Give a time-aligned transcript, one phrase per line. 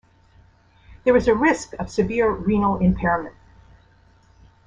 [1.03, 3.35] There is a risk of severe renal impairment.